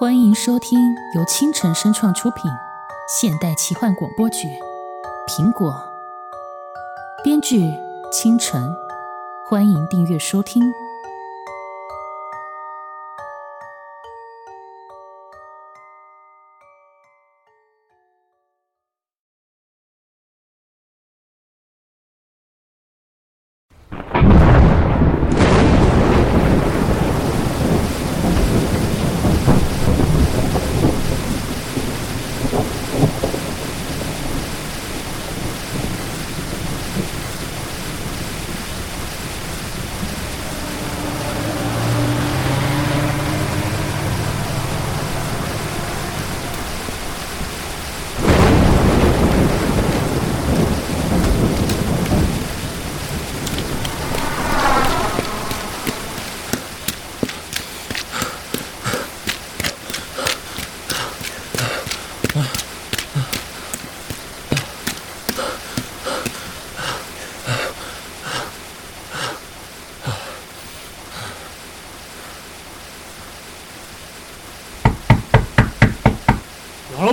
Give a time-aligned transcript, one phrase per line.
[0.00, 0.78] 欢迎收听
[1.14, 2.50] 由清晨声创出品
[3.06, 4.48] 现代奇幻广播剧
[5.28, 5.70] 《苹果》，
[7.22, 7.70] 编剧
[8.10, 8.74] 清晨。
[9.44, 10.62] 欢迎订阅收听。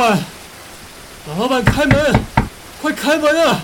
[0.00, 0.18] 板，
[1.26, 2.24] 老老板，开门！
[2.80, 3.60] 快开门啊！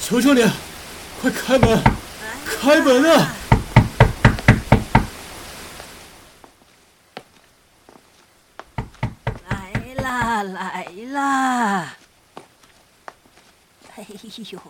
[0.00, 0.48] 求求你，
[1.20, 1.82] 快开门！
[2.46, 3.34] 开门啊！
[9.48, 11.96] 来啦来啦！
[13.96, 14.06] 哎
[14.52, 14.60] 呦，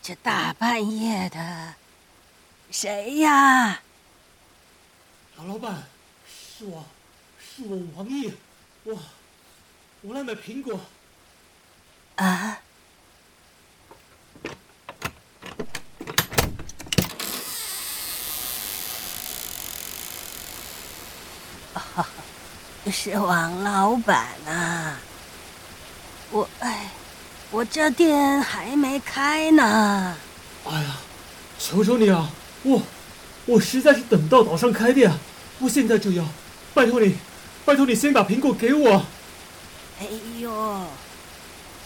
[0.00, 1.74] 这大半夜的，
[2.70, 3.80] 谁呀？
[5.36, 5.82] 老老板，
[6.56, 6.84] 是我，
[7.40, 8.32] 是我王毅，
[8.84, 8.96] 我，
[10.02, 10.78] 我来买苹果。
[12.14, 12.60] 啊？
[21.96, 22.06] 哦，
[22.92, 25.00] 是王老板啊！
[26.30, 26.88] 我哎，
[27.50, 30.16] 我这店还没开呢。
[30.66, 30.96] 哎呀，
[31.58, 32.30] 求求你啊！
[32.62, 32.80] 我，
[33.46, 35.12] 我实在是等不到岛上开店，
[35.58, 36.24] 我现在就要，
[36.74, 37.14] 拜托你，
[37.64, 39.06] 拜托你先把苹果给我。
[40.00, 40.06] 哎
[40.40, 40.50] 呦，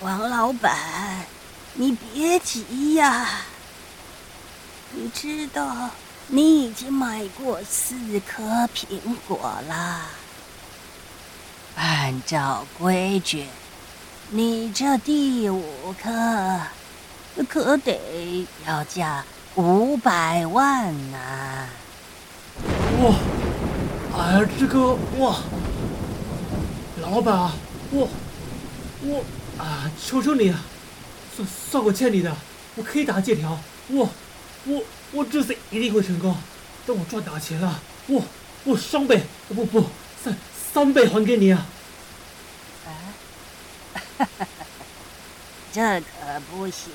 [0.01, 0.75] 王老板，
[1.75, 3.29] 你别急呀。
[4.93, 5.91] 你知道
[6.29, 8.43] 你已经买过四颗
[8.75, 9.39] 苹果
[9.69, 10.07] 了。
[11.77, 13.45] 按照规矩，
[14.31, 16.63] 你这第五颗
[17.47, 19.23] 可得要价
[19.55, 21.19] 五百万呢、
[23.03, 23.15] 哇，
[24.19, 25.39] 哎呀，这个哇，
[27.01, 27.55] 老板啊，
[27.93, 28.09] 我
[29.03, 29.25] 我
[29.57, 30.61] 啊，求求你啊，
[31.37, 32.37] 算算我欠你的，
[32.75, 33.57] 我可以打借条，
[33.89, 34.11] 我
[34.65, 36.37] 我我这次一定会成功。
[36.85, 38.23] 等我赚大钱了，我
[38.65, 39.23] 我双倍
[39.55, 39.85] 不不
[40.23, 40.37] 三
[40.75, 41.67] 三倍还给你啊！
[45.73, 46.91] 这可不行，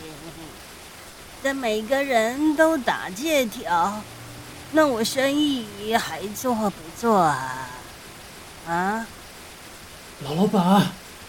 [1.41, 4.01] 这每个人都打借条，
[4.75, 7.69] 那我生意还做不做啊？
[8.67, 9.05] 啊？
[10.23, 10.87] 老老板，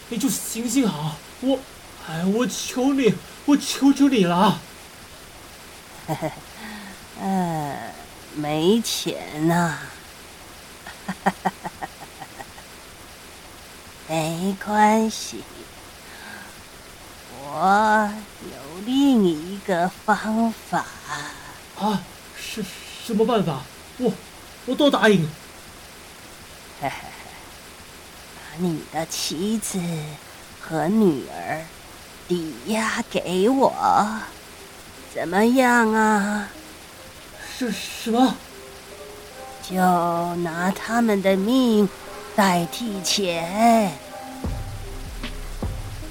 [0.09, 1.59] 你就行行好，我
[2.07, 3.13] 哎，我求你，
[3.45, 4.59] 我求求你了。
[7.21, 7.77] 呃，
[8.35, 9.77] 没钱呐、
[14.09, 15.43] 没关系，
[17.43, 18.09] 我
[18.43, 20.83] 有另一个方法。
[21.79, 22.01] 啊，
[22.37, 22.63] 是
[23.05, 23.61] 什么办法？
[23.99, 24.11] 我
[24.65, 25.29] 我都答应。
[26.81, 26.89] 把
[28.57, 29.79] 你的妻子
[30.59, 31.63] 和女儿
[32.27, 33.71] 抵押给我，
[35.13, 36.49] 怎么样啊？
[37.57, 38.35] 是什么？
[39.69, 39.75] 就
[40.37, 41.87] 拿他们的命
[42.35, 43.91] 代替钱。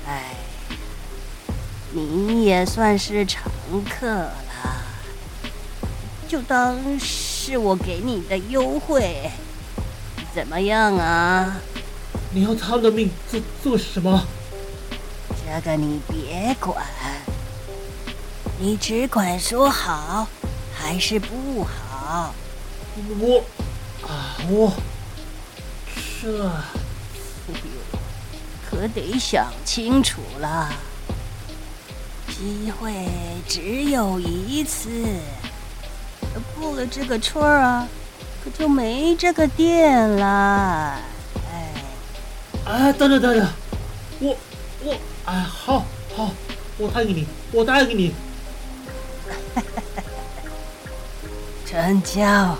[0.06, 0.37] 哎，
[1.93, 3.50] 你也算是常
[3.88, 4.44] 客了，
[6.28, 9.30] 就当是我给你的优惠，
[10.34, 11.56] 怎么样啊？
[12.32, 14.26] 你要他们的命做做什么？
[15.28, 16.84] 这个你别管，
[18.59, 20.26] 你只管说好
[20.74, 22.34] 还是不好。
[23.20, 23.44] 我
[24.03, 24.72] 啊，我
[26.20, 26.54] 这哎，
[28.68, 30.72] 可得想清楚了，
[32.28, 33.09] 机会
[33.47, 34.91] 只有一次，
[36.59, 37.89] 过了这个村儿啊，
[38.42, 41.01] 可就没这个店了。
[41.51, 41.72] 哎，
[42.66, 43.48] 哎，等等等等，
[44.21, 44.36] 我
[44.83, 44.95] 我
[45.27, 45.84] 哎，好
[46.16, 46.31] 好，
[46.78, 48.15] 我答应你，我答应你。
[51.66, 52.57] 春娇，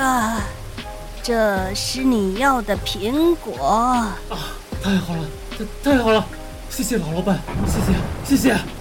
[0.00, 0.42] 啊，
[1.22, 3.66] 这是你要的苹果。
[3.66, 4.16] 啊，
[4.82, 5.28] 太好了，
[5.82, 6.24] 太太好了！
[6.70, 8.79] 谢谢老老板，谢谢谢谢。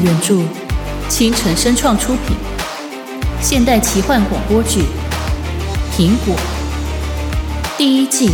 [0.00, 0.38] 原著，
[1.08, 2.36] 清晨声创出品，
[3.40, 4.80] 现代奇幻广播剧
[5.96, 6.34] 《苹果》
[7.76, 8.30] 第一季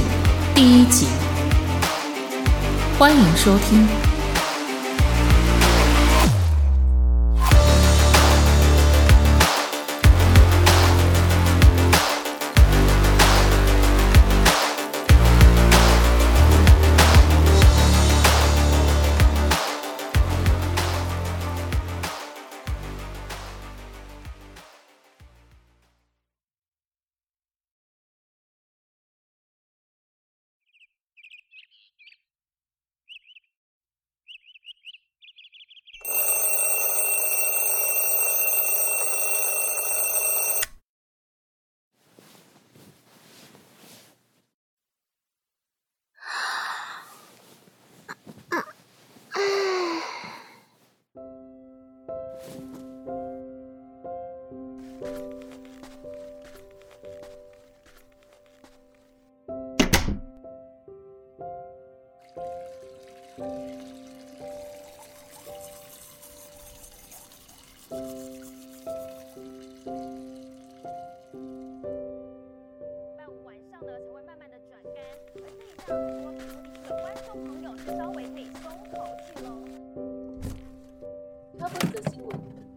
[0.54, 1.06] 第一集，
[2.98, 4.07] 欢迎收听。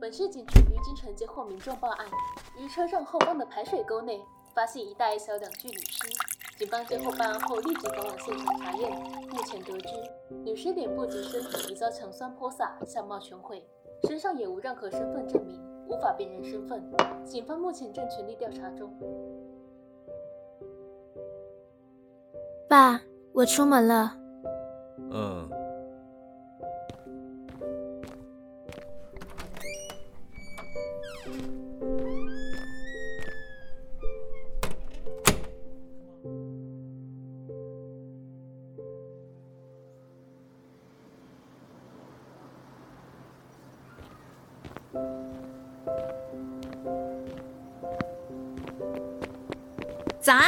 [0.01, 2.07] 本市警局于今晨接获民众报案，
[2.57, 4.19] 于车站后方的排水沟内
[4.51, 6.09] 发现一大一小两具女尸。
[6.57, 8.91] 警方接获报案后立即赶往现场查验，
[9.29, 9.89] 目前得知
[10.43, 13.63] 女尸脸部及身体已遭强酸泼洒，相貌全毁，
[14.07, 16.83] 身上也无任何身份证明，无法辨认身份。
[17.23, 18.91] 警方目前正全力调查中。
[22.67, 22.99] 爸，
[23.33, 24.17] 我出门了。
[25.11, 25.47] 嗯，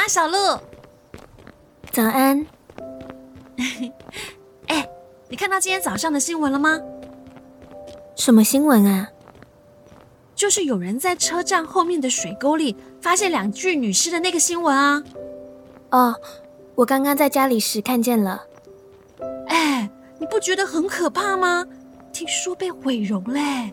[0.08, 0.36] 小鹿。
[1.90, 2.46] 早安。
[4.66, 4.88] 哎，
[5.28, 6.80] 你看到今天早上的新闻了吗？
[8.16, 9.08] 什么新闻啊？
[10.34, 15.02] 就是有人在车站后面的水沟里发现两具女尸的那个新闻啊。
[15.90, 16.14] 哦，
[16.74, 18.44] 我刚刚在家里时看见了。
[19.46, 21.64] 哎，你不觉得很可怕吗？
[22.12, 23.72] 听说被毁容嘞，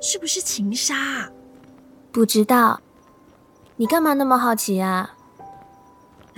[0.00, 1.28] 是不是情杀？
[2.12, 2.80] 不知道。
[3.76, 5.16] 你干嘛那么好奇啊？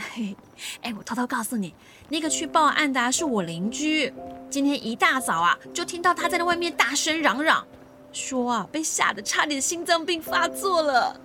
[0.00, 0.34] 嘿，
[0.82, 1.74] 哎，我偷偷告诉你，
[2.08, 4.12] 那个去报案的是我邻居。
[4.48, 7.64] 今天一大早啊，就听到他在那外面大声嚷嚷，
[8.12, 11.20] 说啊，被吓得差点心脏病发作了。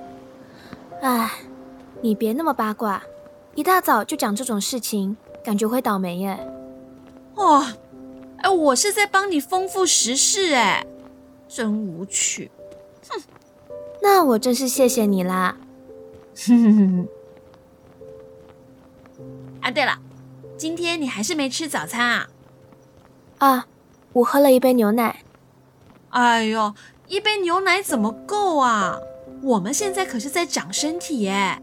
[1.00, 1.30] 哎，
[2.02, 3.02] 你别那么八卦，
[3.54, 6.38] 一大早就讲这种事情，感觉会倒霉耶。
[7.36, 7.64] 哦，
[8.38, 10.84] 哎，我是在帮你丰富时事，哎，
[11.46, 12.50] 真无趣。
[13.08, 13.20] 哼，
[14.02, 15.56] 那我真是谢谢你啦。
[16.46, 17.08] 哼哼哼。
[19.60, 19.98] 啊，对了，
[20.56, 22.28] 今天你还是没吃早餐啊？
[23.38, 23.66] 啊，
[24.12, 25.22] 我喝了一杯牛奶。
[26.10, 26.74] 哎呦，
[27.06, 28.98] 一杯牛奶怎么够啊？
[29.42, 31.60] 我们现在可是在长身体耶。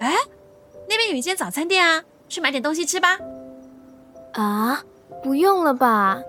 [0.00, 0.14] 哎，
[0.88, 3.18] 那边有一间早餐店啊，去买点东西吃吧。
[4.34, 4.82] 啊，
[5.22, 6.20] 不用了吧？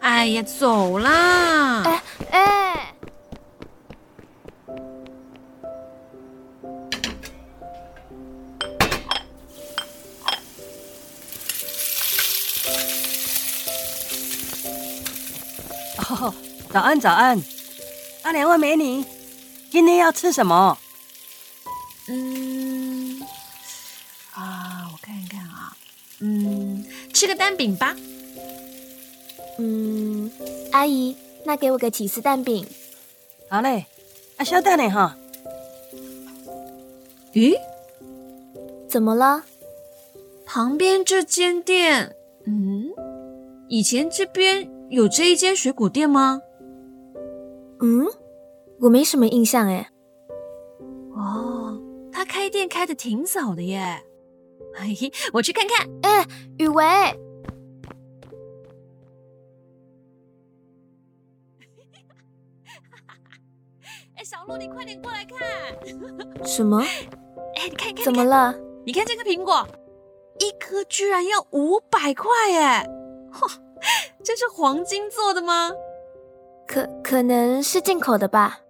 [0.00, 1.82] 哎呀，走啦！
[1.84, 2.02] 哎哎。
[16.20, 16.32] 哦，
[16.70, 17.36] 早安早安，
[18.22, 19.04] 啊，两位美女，
[19.70, 20.78] 今天要吃什么？
[22.08, 23.20] 嗯，
[24.32, 25.76] 啊，我看一看啊，
[26.20, 27.96] 嗯，吃个蛋饼吧。
[29.58, 30.30] 嗯，
[30.70, 32.64] 阿姨，那给我个起司蛋饼。
[33.48, 33.86] 好嘞，
[34.36, 35.16] 啊，稍等嘞哈。
[37.32, 37.56] 咦，
[38.88, 39.42] 怎么了？
[40.46, 42.14] 旁边这间店，
[42.46, 42.90] 嗯，
[43.68, 46.40] 以前这边有这一间水果店吗？
[47.80, 48.06] 嗯，
[48.80, 49.90] 我没什么印象哎。
[51.16, 51.80] 哦，
[52.12, 54.02] 他开店开的挺早的耶。
[54.74, 55.88] 嘿，我去看看。
[56.02, 56.26] 哎，
[56.58, 57.14] 雨薇， 哎，
[64.24, 65.38] 小鹿，你快点过来看。
[66.46, 66.78] 什么？
[67.56, 68.54] 哎，你看，你看，怎么了？
[68.84, 69.66] 你看这个苹果，
[70.40, 72.88] 一颗居然要五百块耶！
[73.32, 73.58] 嚯，
[74.24, 75.70] 这是黄金做的吗？
[76.66, 78.60] 可可能是进口的吧。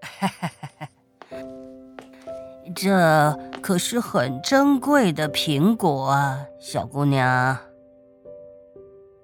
[2.74, 7.58] 这可是很珍贵的苹果啊，小姑娘。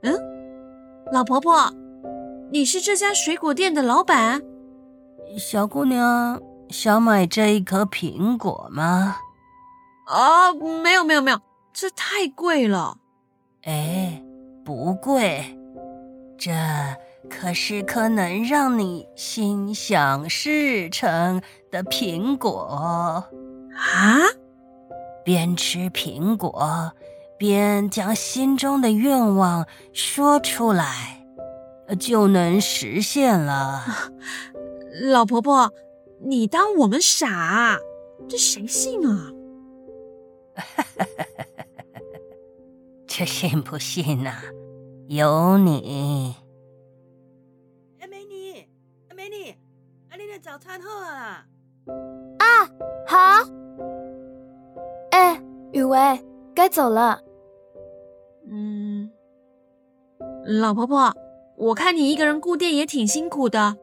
[0.02, 0.14] 嗯
[1.10, 1.72] 老婆婆，
[2.52, 4.42] 你是这家水果店的老板？
[5.38, 6.38] 小姑娘
[6.68, 9.16] 想买这一颗苹果吗？
[10.06, 11.40] 哦，没有没有没有，
[11.72, 12.98] 这太贵了。
[13.62, 13.97] 哎，
[14.68, 15.42] 不贵，
[16.36, 16.52] 这
[17.30, 23.24] 可是颗能让你心想事成的苹果。
[23.74, 24.20] 啊？
[25.24, 26.92] 边吃苹果，
[27.38, 31.24] 边将心中的愿望说出来，
[31.98, 33.86] 就能实现了。
[35.00, 35.72] 老婆婆，
[36.20, 37.78] 你当我们傻啊？
[38.28, 39.32] 这谁信啊？
[43.10, 44.32] 这信不信呐、
[45.08, 46.36] 有你。
[47.98, 48.58] 哎，美女，
[49.08, 49.50] 哎，美女，
[50.10, 51.46] 啊，你的早餐好啊！
[53.06, 53.16] 好。
[55.10, 55.98] 哎，雨薇，
[56.54, 57.22] 该走了。
[58.50, 59.10] 嗯，
[60.44, 61.14] 老婆婆，
[61.56, 63.78] 我看你一个人顾店也挺辛苦的。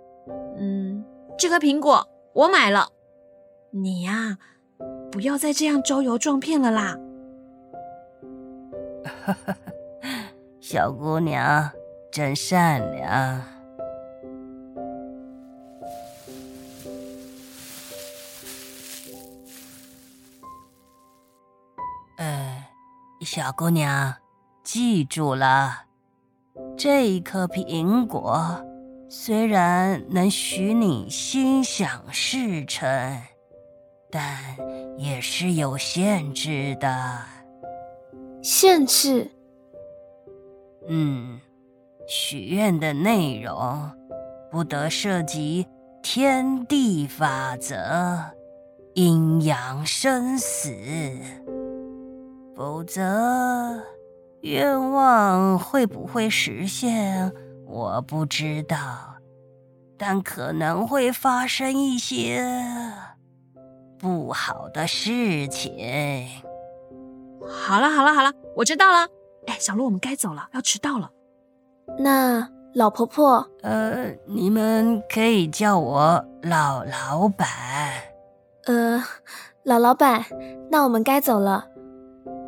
[0.58, 1.04] 嗯，
[1.40, 2.90] 这颗苹果我买了，
[3.72, 4.38] 你呀、
[5.12, 6.96] 不要再这样招摇撞骗了啦。
[10.68, 11.70] 小姑娘
[12.12, 13.40] 真善良。
[22.18, 22.66] 呃，
[23.22, 24.16] 小姑娘，
[24.64, 25.84] 记住了，
[26.76, 28.66] 这一颗苹果
[29.08, 33.22] 虽然能许你心想事成，
[34.10, 34.40] 但
[34.98, 37.20] 也是有限制的。
[38.42, 39.30] 限制？
[40.88, 41.40] 嗯，
[42.08, 43.92] 许愿的内容
[44.52, 45.66] 不得涉及
[46.04, 47.76] 天地法则、
[48.94, 50.72] 阴阳生死，
[52.56, 53.82] 否则
[54.42, 57.32] 愿望会不会实现
[57.66, 58.78] 我不知道，
[59.98, 62.46] 但可能会发生一些
[63.98, 66.28] 不好的事情。
[67.48, 69.08] 好了好了好了，我知道了。
[69.48, 71.12] 哎，小鹿，我们该走了，要迟到了。
[72.00, 77.48] 那老婆婆，呃，你们可以叫我老老板。
[78.66, 79.02] 呃，
[79.64, 80.26] 老老板，
[80.70, 81.68] 那我们该走了。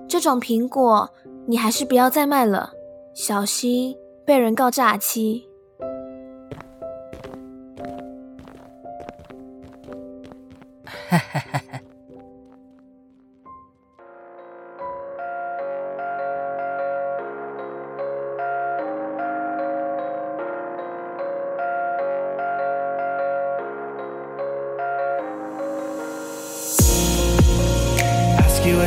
[0.07, 1.09] 这种苹果
[1.45, 2.71] 你还是不要再卖了，
[3.13, 5.47] 小心被人告诈欺。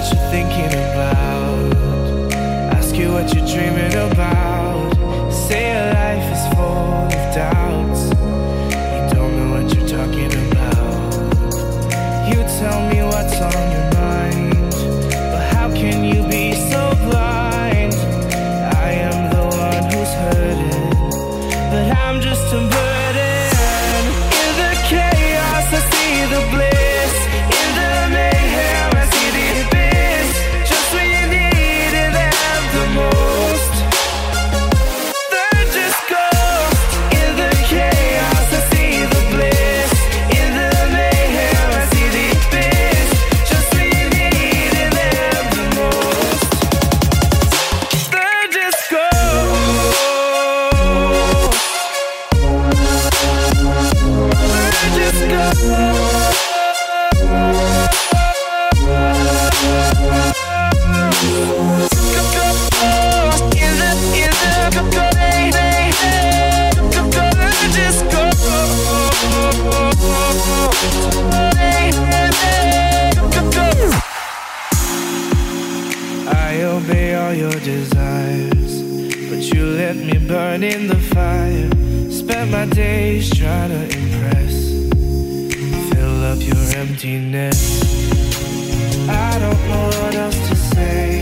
[0.01, 2.33] what you're thinking about.
[2.73, 4.20] Ask you what you're dreaming about.
[70.83, 70.83] I
[76.63, 78.81] obey all your desires.
[79.29, 81.69] But you let me burn in the fire.
[82.11, 84.71] Spent my days trying to impress.
[85.93, 87.83] Fill up your emptiness.
[89.07, 91.20] I don't know what else to say.